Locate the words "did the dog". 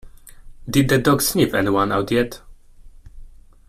0.67-1.21